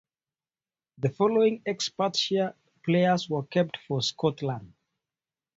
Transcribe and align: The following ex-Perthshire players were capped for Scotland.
The 0.97 1.09
following 1.09 1.61
ex-Perthshire 1.63 2.55
players 2.83 3.29
were 3.29 3.43
capped 3.43 3.77
for 3.87 4.01
Scotland. 4.01 4.73